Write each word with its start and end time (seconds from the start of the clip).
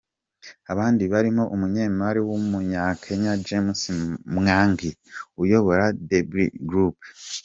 Abandi 0.71 1.03
barimo 1.13 1.43
umunyemari 1.55 2.19
w’Umunya-Kenya, 2.27 3.33
James 3.45 3.81
Mwangi, 4.33 4.89
uyobora, 5.43 5.83
Dalberg 6.07 6.53
Group. 6.69 6.97